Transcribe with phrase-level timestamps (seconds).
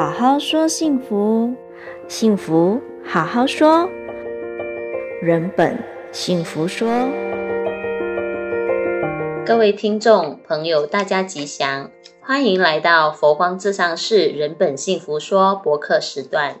[0.00, 1.54] 好好说幸福，
[2.08, 3.86] 幸福好好说，
[5.20, 5.76] 人本
[6.10, 6.88] 幸福说。
[9.44, 11.90] 各位听众朋友，大家吉祥，
[12.22, 16.56] 欢迎来到佛光智商室人本幸福说博客时段。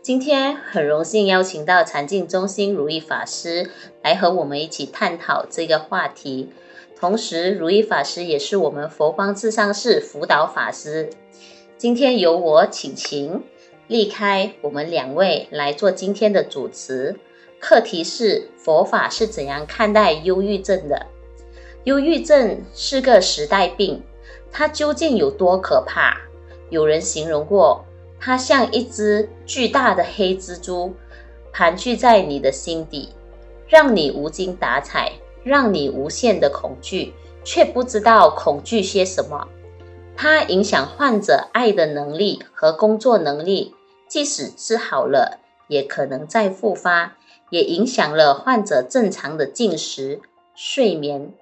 [0.00, 3.68] 今天很荣幸邀请到禅净中心如意法师
[4.02, 6.54] 来和我们一起探讨这个话题。
[6.98, 11.10] 同时，如意法师也是我们佛光智商室辅导法师。
[11.78, 13.44] 今天由我请晴、
[13.86, 17.20] 立开，我们两位来做今天的主持。
[17.60, 21.06] 课题是佛法是怎样看待忧郁症的？
[21.84, 24.02] 忧郁症是个时代病，
[24.50, 26.16] 它究竟有多可怕？
[26.68, 27.84] 有人形容过，
[28.18, 30.92] 它像一只巨大的黑蜘蛛，
[31.52, 33.10] 盘踞在你的心底，
[33.68, 35.12] 让你无精打采。
[35.44, 39.48] 让你无限的恐惧，却不知道恐惧些什么。
[40.20, 43.72] 它影响患者爱的能力和工作能力，
[44.08, 45.38] 即使治好了，
[45.68, 47.16] 也可能再复发。
[47.50, 50.20] 也影响了患者正常的进食、
[50.56, 51.32] 睡眠。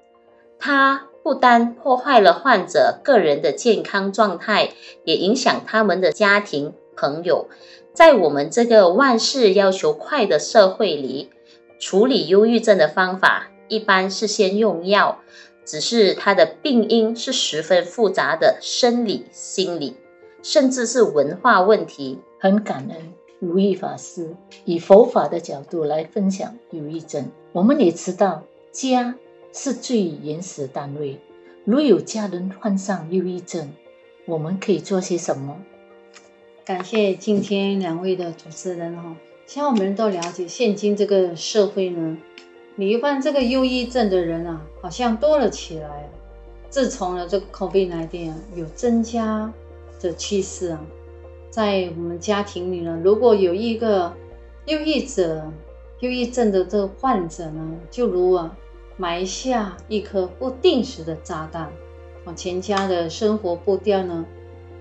[0.59, 4.75] 它不单破坏了患者个人的健康状态，
[5.05, 7.49] 也影响他们的家庭、朋友。
[7.95, 11.31] 在我们这个万事要求快的社会里，
[11.81, 13.49] 处理忧郁症的方法。
[13.69, 15.19] 一般是先用药，
[15.67, 19.97] 只是他的病因是十分复杂的生理、心理，
[20.43, 22.21] 甚至是文化问题。
[22.39, 27.31] 很感恩如意法师以佛法的角度来分享忧郁症。
[27.53, 29.17] 我们也知道，家
[29.53, 31.19] 是最原始的单位。
[31.65, 33.73] 如有家人患上忧郁症，
[34.27, 35.57] 我们可以做些什么？
[36.65, 39.17] 感谢今天两位的主持人哈。
[39.47, 42.19] 像我们都了解，现今这个社会呢。
[42.77, 46.11] 罹患这个忧郁症的人啊，好像多了起来。
[46.69, 49.51] 自从呢这个 COVID-19 啊有增加
[49.99, 50.81] 的趋势啊，
[51.49, 54.13] 在我们家庭里呢，如果有一个
[54.67, 55.51] 忧郁者、
[56.01, 58.55] 忧郁症的这个患者呢，就如啊
[58.99, 61.71] 埋下一颗不定时的炸弹，
[62.27, 64.27] 啊，全家的生活步调呢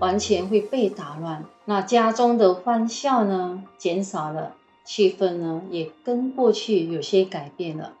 [0.00, 4.54] 完全会被打乱，那家中的欢笑呢减少了。
[4.86, 7.94] 气氛呢也跟过去有些改变了，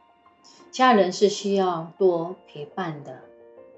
[0.70, 3.18] 家人是需要多陪伴的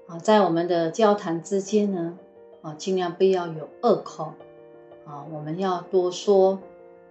[0.07, 2.19] 啊，在我们的交谈之间呢
[2.61, 4.33] 啊，尽量不要有恶口
[5.05, 6.59] 啊，我们要多说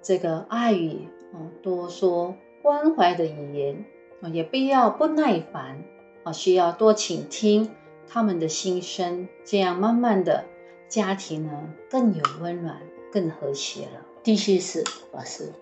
[0.00, 3.84] 这个爱语啊，多说关怀的语言
[4.22, 5.82] 啊，也不要不耐烦
[6.22, 7.70] 啊，需要多倾听
[8.06, 10.44] 他们的心声，这样慢慢的
[10.88, 12.80] 家庭呢更有温暖，
[13.12, 14.06] 更和谐了。
[14.22, 15.52] 的确是老师。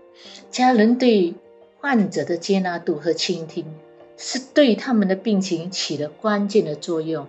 [0.50, 1.34] 家人对
[1.80, 3.66] 患者的接纳度和倾听，
[4.16, 7.26] 是对他们的病情起了关键的作用。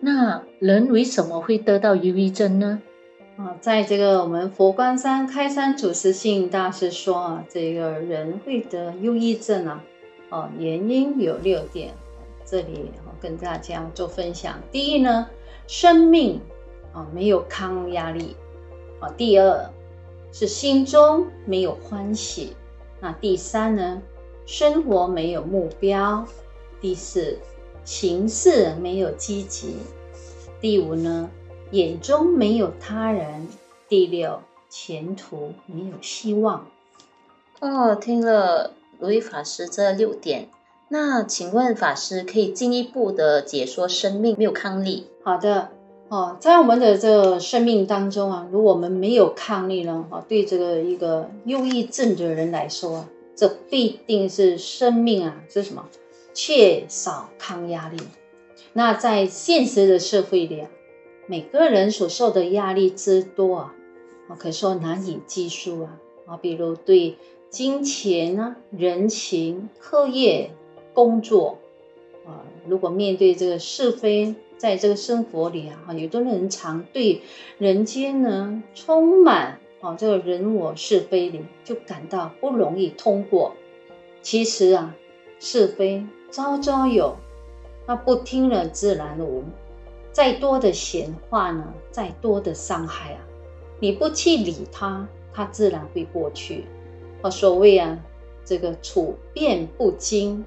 [0.00, 2.80] 那人为什么会得到忧郁症呢？
[3.36, 9.84] 啊，在这个我们佛光山开山祖师信大师说啊，这个人会得忧郁症啊，
[10.28, 11.94] 哦，原因有六点，
[12.44, 14.60] 这里跟大家做分享。
[14.70, 15.28] 第一呢，
[15.66, 16.40] 生命
[16.92, 18.36] 啊没有抗压力
[19.00, 19.08] 啊。
[19.16, 19.70] 第二。
[20.32, 22.56] 是心中没有欢喜，
[23.00, 24.00] 那第三呢？
[24.46, 26.26] 生活没有目标。
[26.80, 27.38] 第四，
[27.84, 29.76] 行事没有积极。
[30.60, 31.30] 第五呢？
[31.70, 33.48] 眼中没有他人。
[33.88, 36.66] 第六，前途没有希望。
[37.60, 40.48] 哦，听了如意法师这六点，
[40.88, 45.06] 那请问法师可以进一步的解说生命没有抗力？
[45.22, 45.70] 好的。
[46.10, 55.88] 哦，在我们的这个生命当中啊，如果我们没有抗力呢，啊，对这个一个忧郁症的人来说啊，这必定是生命啊，是什么？
[56.34, 57.96] 缺少抗压力。
[58.72, 60.68] 那在现实的社会里啊，
[61.28, 63.74] 每个人所受的压力之多啊，
[64.28, 66.00] 啊，可以说难以计数啊。
[66.26, 67.18] 啊，比如对
[67.50, 70.50] 金钱啊、人情、课业、
[70.92, 71.58] 工作
[72.26, 74.34] 啊，如果面对这个是非。
[74.60, 77.22] 在这个生活里啊，有的人常对
[77.56, 83.54] 人间呢充满啊这个人我是非里，就感到不容易通过。
[84.20, 84.94] 其实啊，
[85.38, 87.16] 是非朝朝有，
[87.86, 89.44] 那不听了自然无。
[90.12, 93.20] 再多的闲话呢，再多的伤害啊，
[93.78, 96.66] 你不去理他，他自然会过去。
[97.22, 97.98] 啊，所谓啊，
[98.44, 100.44] 这个处变不惊，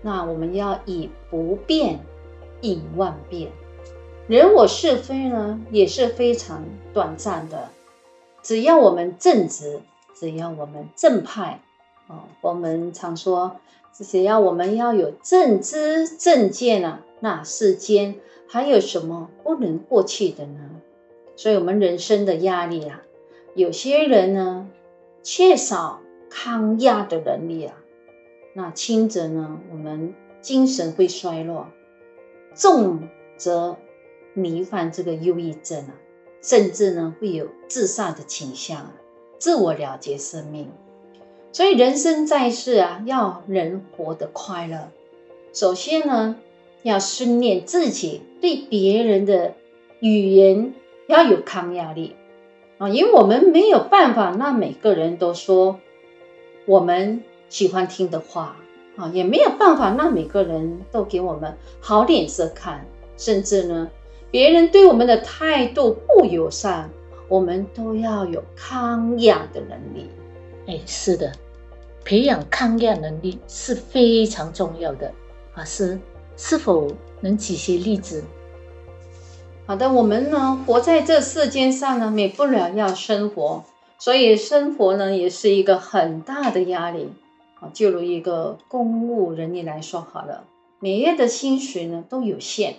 [0.00, 2.00] 那我们要以不变。
[2.62, 3.50] 应万变，
[4.28, 6.64] 人我是非呢，也是非常
[6.94, 7.68] 短暂的。
[8.42, 9.80] 只要我们正直，
[10.14, 11.60] 只要我们正派，
[12.08, 13.56] 啊，我们常说，
[13.92, 18.16] 只要我们要有正知正见啊，那世间
[18.48, 20.70] 还有什么不能过去的呢？
[21.36, 23.02] 所以我们人生的压力啊，
[23.54, 24.68] 有些人呢
[25.22, 26.00] 缺少
[26.30, 27.74] 抗压的能力啊，
[28.54, 31.68] 那轻则呢，我们精神会衰弱，
[32.54, 33.76] 重则
[34.34, 35.94] 罹患这个忧郁症啊，
[36.42, 38.92] 甚至呢会有自杀的倾向，
[39.38, 40.70] 自我了结生命。
[41.52, 44.90] 所以人生在世啊，要人活得快乐，
[45.52, 46.36] 首先呢，
[46.82, 49.54] 要训练自己对别人的
[50.00, 50.72] 语言
[51.08, 52.16] 要有抗压力。
[52.78, 55.78] 啊，因为我们没有办法让每个人都说
[56.64, 58.56] 我们喜欢听的话。
[58.96, 62.86] 啊，也没有办法让每个人都给我们好脸色看，
[63.16, 63.90] 甚至呢，
[64.30, 66.90] 别人对我们的态度不友善，
[67.28, 70.10] 我们都要有抗压的能力。
[70.66, 71.32] 哎，是的，
[72.04, 75.10] 培养抗压能力是非常重要的。
[75.54, 75.98] 法师，
[76.36, 76.88] 是否
[77.20, 78.22] 能举些例子？
[79.64, 83.64] 好的，我们呢，活在这世间上呢，免不了要生活，
[83.98, 87.10] 所以生活呢，也是一个很大的压力。
[87.62, 90.44] 啊，就如一个公务人员来说好了，
[90.80, 92.74] 每月的薪水呢都有限，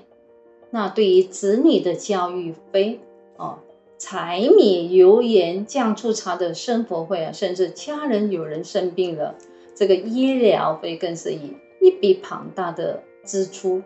[0.69, 2.99] 那对于子女的教育费，
[3.37, 3.59] 哦。
[3.99, 9.35] 柴米油盐酱醋茶的生活费啊，甚至家人有人生病了，
[9.75, 13.81] 这个医疗费更是一一笔庞大的支出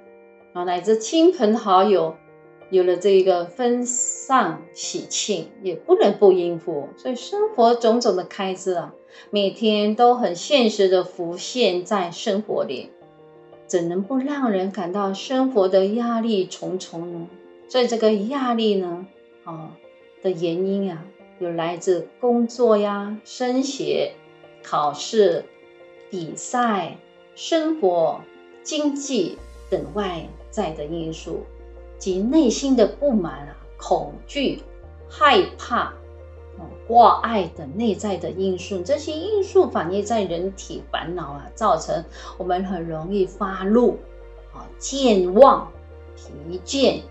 [0.53, 2.15] 啊，乃至亲朋好友
[2.69, 8.93] 有了这个分散喜庆，也不能不应付，所以生活种种的开支啊，
[9.29, 12.89] 每天都很现实的浮现在生活里，
[13.65, 17.27] 怎能不让人感到生活的压力重重呢？
[17.69, 19.05] 所以这个压力呢，
[19.43, 19.77] 啊。
[20.23, 21.05] 的原因啊，
[21.37, 24.13] 有来自工作呀、升学、
[24.63, 25.45] 考试、
[26.09, 26.97] 比赛、
[27.35, 28.21] 生活、
[28.63, 29.37] 经济
[29.69, 31.43] 等外在的因素，
[31.97, 34.63] 及内心的不满啊、恐惧、
[35.09, 35.93] 害怕、
[36.87, 38.81] 挂碍等内在的因素。
[38.81, 42.03] 这些因素反映在人体烦恼啊，造成
[42.37, 43.97] 我们很容易发怒
[44.53, 45.71] 啊、健忘、
[46.15, 47.01] 疲倦、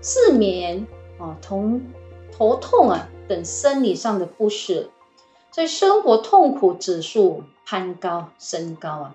[0.00, 0.86] 失眠
[1.18, 1.80] 啊，同。
[2.34, 4.88] 头痛啊等生理上的不适，
[5.52, 9.14] 所以生活痛苦指数攀高升高啊。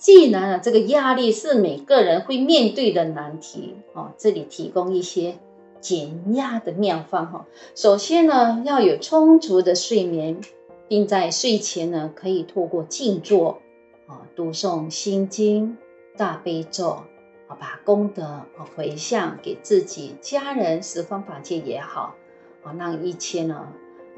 [0.00, 5.36] 既然啊这个压力是每个人会面对的难题哦，这里提供一些
[5.78, 7.46] 减压的妙方哈。
[7.74, 10.40] 首先呢要有充足的睡眠，
[10.88, 13.60] 并在睡前呢可以透过静坐
[14.06, 15.76] 啊读诵心经、
[16.16, 17.02] 大悲咒
[17.46, 22.14] 啊，把功德啊回向给自己、家人、十方法界也好。
[22.62, 23.68] 啊，让一切呢，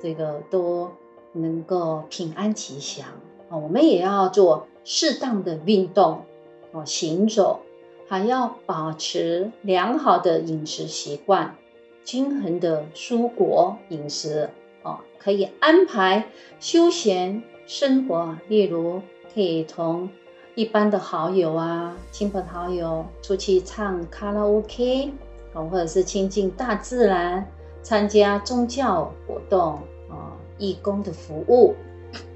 [0.00, 0.93] 这个都
[1.32, 3.06] 能够平安吉祥
[3.49, 3.56] 啊！
[3.56, 6.25] 我们也要做适当的运动
[6.73, 7.61] 哦，行走，
[8.08, 11.56] 还要保持良好的饮食习惯，
[12.05, 14.50] 均衡的蔬果饮食
[14.82, 16.26] 哦，可以安排
[16.61, 19.02] 休闲生活，例如
[19.34, 20.08] 可以同
[20.55, 25.12] 一般的好友啊、亲朋好友出去唱卡拉 OK
[25.55, 27.46] 哦，或者是亲近大自然。
[27.84, 29.73] 参加宗教活动
[30.08, 31.75] 啊，义工的服务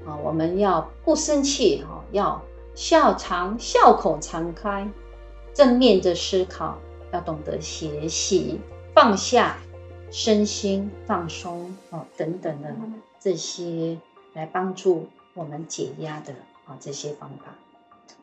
[0.05, 2.41] 啊，我们要不生气哈，要
[2.75, 4.87] 笑常笑口常开，
[5.53, 6.77] 正面的思考，
[7.11, 8.59] 要懂得学习
[8.93, 9.57] 放下，
[10.11, 12.69] 身心放松哦，等等的
[13.19, 13.97] 这些
[14.33, 16.33] 来帮助我们解压的
[16.65, 17.55] 啊这些方法。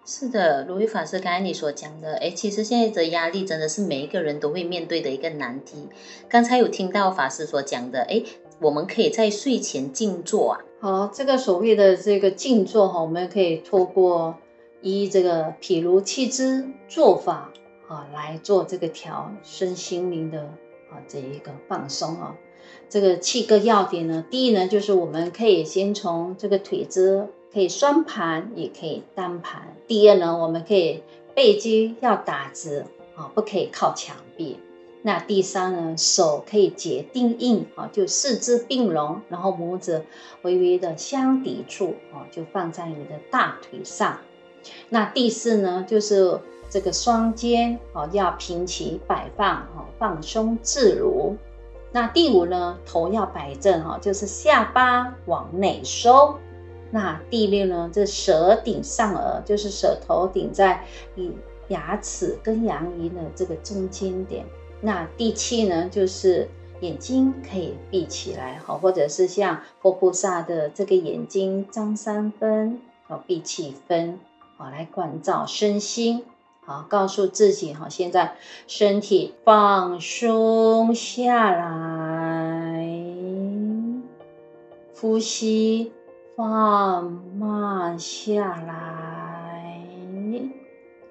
[0.07, 5.89] 是的，如玉法师刚才你所讲的，哎，其实现在的压力真的是每一个人都会面对的一个难题。
[6.29, 8.23] 刚才有听到法师所讲的，哎，
[8.61, 10.61] 我们可以在睡前静坐啊。
[10.81, 14.37] 好，这个所谓的这个静坐哈，我们可以透过
[14.83, 17.53] 依这个譬如气之做法
[17.89, 20.43] 啊来做这个调身心灵的
[20.91, 22.37] 啊这一个放松啊。
[22.89, 27.29] 这个七个要点呢，第一呢就是我们可以先从这个腿姿。
[27.53, 29.77] 可以双盘，也可以单盘。
[29.87, 31.05] 第二呢，我们可以
[31.37, 32.85] 背肌要打直
[33.15, 34.59] 啊，不可以靠墙壁。
[35.07, 40.03] 那第三呢，手可以结定印啊，就四肢并拢，然后拇指
[40.41, 44.21] 微微的相抵触啊，就放在你的大腿上。
[44.89, 51.37] 那第四呢，就是这个双肩啊要平齐摆放啊，放松自如。
[51.93, 56.39] 那第五呢，头要摆正啊，就是下巴往内收。
[56.91, 57.91] 那第六呢？
[57.93, 60.83] 这舌顶上颚，就是舌头顶在
[61.15, 61.37] 你
[61.69, 64.47] 牙齿跟牙龈的这个中间点。
[64.85, 65.89] 那第七呢？
[65.91, 66.47] 就是
[66.81, 74.21] 眼睛可以闭起来，好，或者是像佛菩萨的这个眼睛张三分，好，闭气分，
[74.59, 76.23] 好，来关照身心。
[76.67, 78.37] 好，告诉自己好，现在
[78.67, 82.87] 身体放松下来，
[85.01, 85.93] 呼吸
[86.37, 89.81] 放慢下来，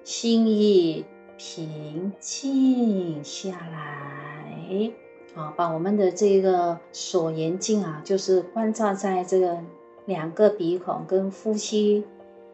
[0.04, 1.04] 心意
[1.36, 4.90] 平静下来。
[5.34, 9.58] 啊，把我们的这个锁眼镜啊，就是关照在这个
[10.06, 12.04] 两个鼻孔跟呼吸。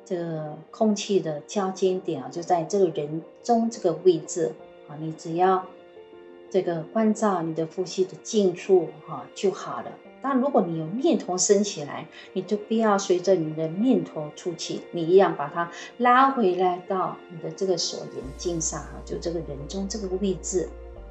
[0.02, 4.52] 这个空气的交接点啊，就在这个人中这个位置
[4.88, 5.64] 啊，你只要
[6.50, 9.92] 这个关照你的呼吸的进出哈就好了。
[10.22, 20.68] 但如果你有念头升起来，你就不要随着你的念头出去，你一样把它拉回来到你的这个锁眼睛上啊，就这个人中这个位置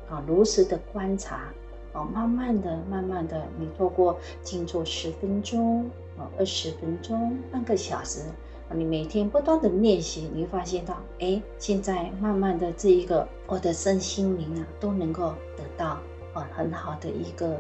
[0.10, 1.51] 啊，如实的观察
[1.94, 8.22] 啊，慢慢的、慢慢的，你透过静坐十分钟啊、二十分钟、半个小时。
[8.22, 16.00] 啊你每天不断的练习，你会发现到，哎，现在慢慢的这一个我的身心灵啊，都能够得到
[16.34, 17.60] 啊很好的一个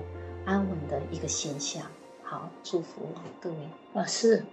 [0.49, 1.83] 安稳的一个现象。
[2.23, 3.03] 好，祝福
[3.39, 3.55] 各位。
[3.93, 4.43] 老师，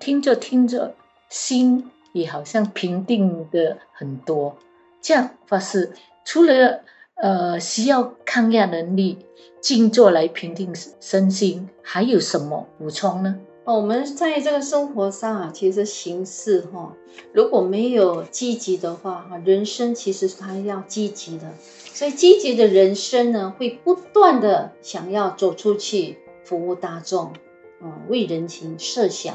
[0.00, 0.96] 听着听着，
[1.28, 4.56] 心也好像平定的很多。
[5.00, 5.92] 这样，法师
[6.24, 6.82] 除了
[7.14, 9.24] 呃需要抗压能力、
[9.60, 13.38] 静坐来平定身心，还有什么补充呢？
[13.64, 16.94] 哦，我们在这个生活上啊，其实行事哈，
[17.32, 21.54] 如果没有积极的话哈，人生其实它要积极的，
[21.94, 27.32] 所以积极的人生呢，会不断的想要走出去服务大众，
[27.80, 29.34] 嗯，为人情设想。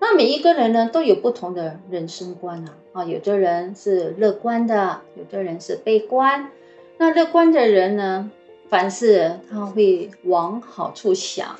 [0.00, 6.52] 那每一个人呢，都有不同的人生观啊，啊，有的人是乐观的，有的人是悲观。
[6.96, 8.30] 那乐观的人呢，
[8.68, 11.56] 凡事他会往好处想。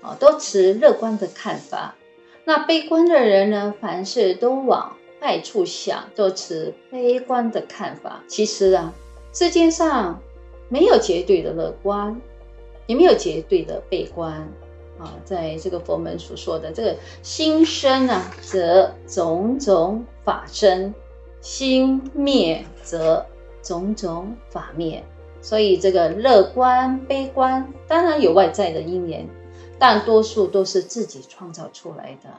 [0.00, 1.94] 啊，都持乐观的看法。
[2.44, 8.22] 那悲观的人呢，凡事都往坏处想，都持悲观的看法。
[8.26, 8.94] 其实啊，
[9.32, 10.20] 世界上
[10.68, 12.20] 没有绝对的乐观，
[12.86, 14.48] 也没有绝对的悲观。
[14.98, 20.92] 啊，在这个佛门所说的这个心生啊，则种种法生；
[21.40, 23.24] 心灭则
[23.62, 25.04] 种种法灭。
[25.40, 29.24] 所以这个乐观、悲观，当然有外在的因缘。
[29.78, 32.30] 但多数都是自己创造出来的。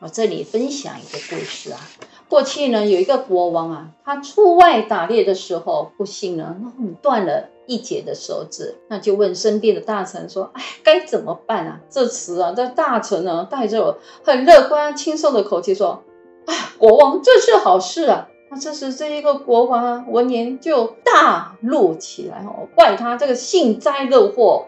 [0.00, 1.80] 我这里分享一个故事啊。
[2.28, 16.04] 过去呢，有一个国王啊，他出外打猎的时候，不幸呢弄断了一截的手指，那就问身边的大臣说：“哎，该怎么办啊？”这时啊，这大臣呢带着很乐观轻松的口气说
[16.46, 24.66] ：“哎，国王，这是好事啊！”那这时这一个国王啊，闻言就大怒起来哦，怪他这个幸灾乐祸。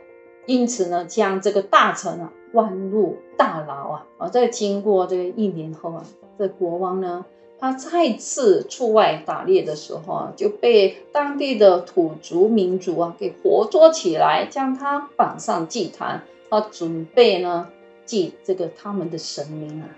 [0.50, 4.07] 因此呢，将这个大臣啊关入大牢啊。
[4.19, 6.04] 啊，在经过这个一年后啊，
[6.37, 7.25] 这国王呢，
[7.61, 17.69] 他再次出外打猎的时候啊，就被当地的土族民族啊给活捉起来，将他绑上祭坛，啊，准备呢
[18.04, 19.88] 祭这个他们的神明啊。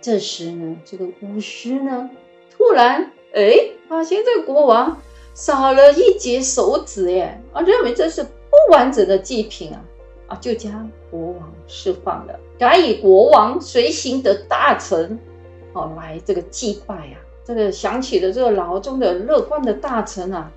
[0.00, 2.08] 这时呢，这个巫师呢，
[2.56, 4.98] 突然哎发现这个国王
[5.34, 9.82] 少了一截手指，耶，啊，认为这是不完整的祭品啊。
[10.26, 15.18] 啊，就将国王释放了，改以国王随行的大臣，
[15.72, 17.16] 哦，来这个祭拜啊。
[17.44, 20.50] 这个想起了这个牢中的乐观的大臣啊，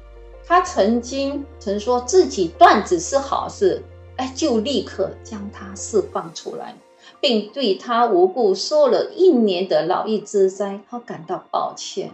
[0.43, 3.83] 他曾经曾说自己断子是好事，
[4.15, 6.75] 哎，就立刻将他释放出来，
[7.21, 12.09] 并对他无故受了一年的劳役之灾，他感到抱歉。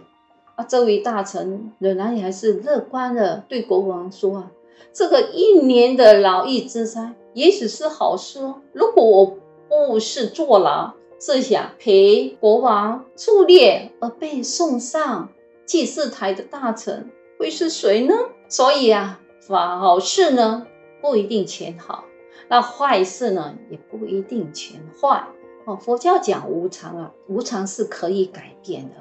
[0.56, 4.50] 啊，这位大臣仍然还是乐观的对国王说啊，
[4.92, 7.14] 这个一年的劳役之灾。
[7.34, 8.62] 也许是好事哦。
[8.72, 9.36] 如果我
[9.68, 15.28] 不是坐牢，是想陪国王出猎而被送上
[15.66, 18.14] 祭祀台的大臣，会是谁呢？
[18.48, 20.66] 所以啊，好事呢
[21.02, 22.04] 不一定全好，
[22.48, 25.26] 那坏事呢也不一定全坏
[25.66, 25.76] 哦。
[25.76, 28.94] 佛教讲无常啊，无常是可以改变的。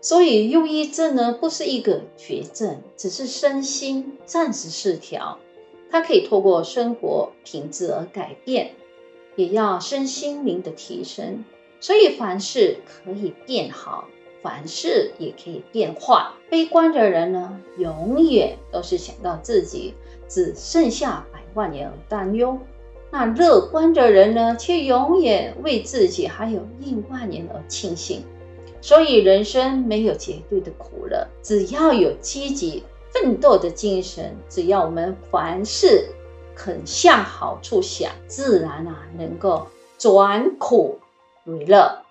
[0.00, 5.38] 所以忧郁症呢不是一个绝症，只是身心暂时失调。
[5.90, 8.72] 它可以透过生活品质而改变，
[9.36, 11.44] 也要身心灵的提升。
[11.80, 14.08] 所以凡事可以变好，
[14.42, 16.26] 凡事也可以变坏。
[16.50, 19.94] 悲观的人呢，永远都是想到自己
[20.28, 22.58] 只剩下百万年而担忧；
[23.10, 28.22] 那乐观的人呢，却永远为自己还有亿万年而庆幸。
[28.80, 32.82] 所以人生没有绝对的苦乐，只要有积极。
[33.10, 36.10] 奋斗的精神，只要我们凡事
[36.54, 39.66] 肯向好处想，自然啊能够
[39.96, 40.98] 转苦
[41.44, 42.02] 为乐，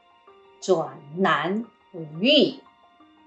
[0.59, 2.59] 转难为易，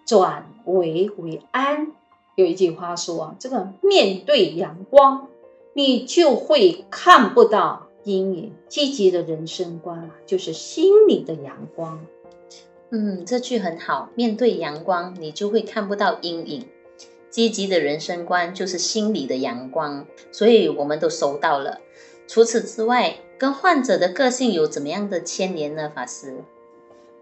[0.04, 1.92] 转危为安。
[2.34, 5.28] 有一句话说啊，这个面对阳光，
[5.72, 8.52] 你就会看不到阴影。
[8.68, 12.04] 积极的人生观啊，就是心里的阳光。
[12.90, 14.10] 嗯，这句很好。
[14.14, 16.66] 面对阳光，你就会看不到阴影。
[17.30, 21.80] 积极的人生观就是心里的阳光，所以我们都收到了。
[22.26, 25.92] 除此之外，跟患者的个性有怎么样的牵连呢？
[25.94, 26.42] 法师，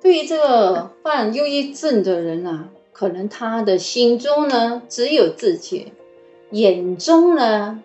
[0.01, 5.93] 对于这个患忧郁症的人啊，可能他的心中呢只有自己，
[6.53, 7.83] 眼中呢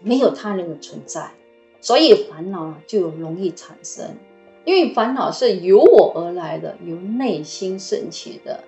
[0.00, 1.32] 没有他人的存在，
[1.80, 4.16] 所以烦恼就容易产生。
[4.64, 8.60] 因为烦恼是由我而来的，由内心升起的。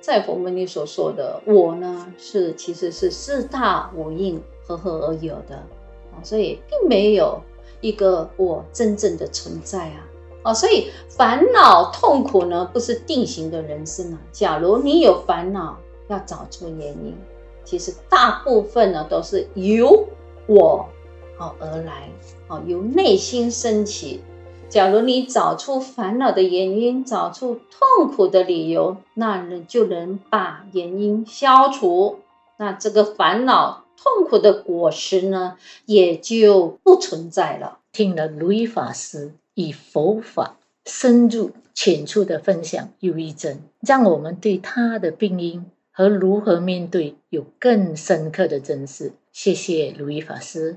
[0.00, 5.56] 在佛门里所说的我呢，是其实是四大五蕴合合而有的
[6.12, 7.40] 啊，所以并没有
[7.80, 10.06] 一个我真正的存在啊
[10.44, 14.18] 啊，所以烦恼痛苦呢，不是定型的人生啊。
[14.30, 15.76] 假如你有烦恼，
[16.08, 17.14] 要找出原因，
[17.64, 20.06] 其实大部分呢都是由
[20.46, 20.86] 我
[21.36, 22.08] 好而来
[22.46, 24.20] 啊，由内心升起。
[24.68, 32.18] 假如你找出烦恼的原因，找出痛苦的理由，那人就能把原因消除，
[32.58, 35.56] 那这个烦恼痛苦的果实呢，
[35.86, 37.78] 也就不存在了。
[37.92, 49.12] 听了如意法师以佛法深入浅出的分享，忧郁症，让我们对他的病因和如何面对有更深刻的认识。
[49.32, 50.76] 谢谢如意法师。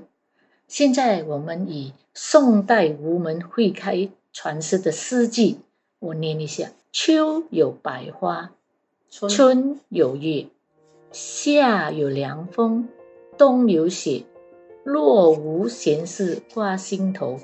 [0.72, 5.58] 现在我们以宋代无门慧开传世的诗句，
[5.98, 8.52] 我念一下：秋有百花，
[9.10, 10.46] 春，春有月，
[11.10, 12.88] 夏有凉风，
[13.36, 14.24] 冬有雪。
[14.82, 17.38] 若无闲事挂心头，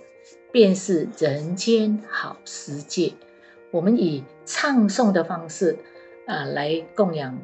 [0.50, 3.12] 便是人间好时节。
[3.70, 5.76] 我们以唱诵的方式
[6.26, 7.38] 啊，来供养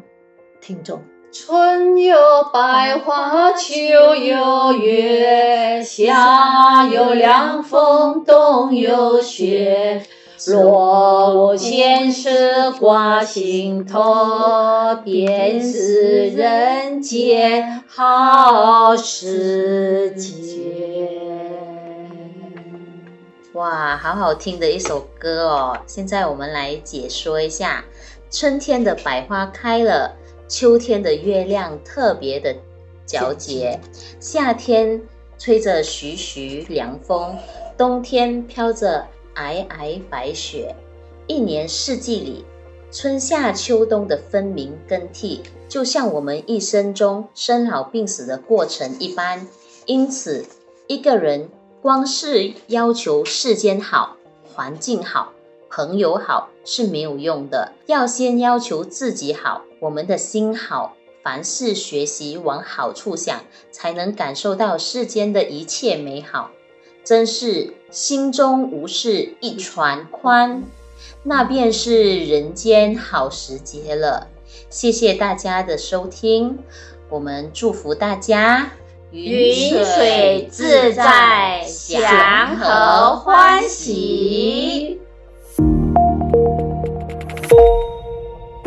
[0.63, 1.03] 听众。
[1.35, 2.17] 春有
[2.53, 10.07] 百花，秋有月，夏有凉风，冬有雪。
[10.47, 21.51] 若无闲事挂心头，便是人间好时节。
[23.55, 25.79] 哇，好好听的一首歌哦！
[25.89, 27.85] 现在我们来解说一下，
[28.31, 30.13] 春天的百花开了。
[30.57, 32.55] 秋天的月亮特别的
[33.09, 33.81] 皎洁，
[34.21, 35.03] 夏天
[35.37, 37.37] 吹着徐徐凉风，
[37.77, 40.77] 冬天飘着皑皑白雪。
[41.27, 42.45] 一年四季里，
[42.93, 49.49] 春夏秋冬的分明更替，就像我们一生中生老病死的过程一般。
[49.87, 50.47] 因此，
[50.87, 51.49] 一个人
[51.83, 54.17] 光是要求世间好、
[54.55, 55.33] 环境好、
[55.69, 59.63] 朋友好是没有用的，要先要求自己好。
[59.85, 66.51] 我们的心好，凡事学习往好处想，才能感受到世间的一切美好。
[67.05, 70.65] 真是心中无事一船宽，
[71.23, 74.29] 那便是人间好时节了。
[74.71, 76.61] 谢谢大家的收听，
[77.11, 78.71] 我们祝福大家
[79.11, 85.04] 云水自在，祥和欢喜。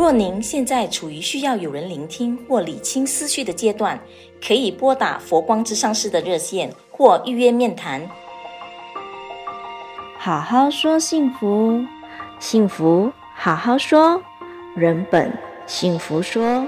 [0.08, 4.00] 若您现在处于需要有人聆听或理清思绪的阶段，
[4.42, 8.10] 可以拨打佛光之上师的热线或预约面谈。
[10.18, 11.84] 好好说幸福，
[12.40, 14.24] 幸福好好说，
[14.78, 15.30] 人本
[15.66, 16.66] 幸福说。